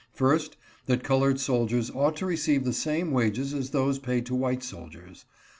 [0.13, 0.57] First,
[0.87, 4.89] that colored soldiers ought to receive the same wages as those paid to white sol
[4.89, 5.25] diers.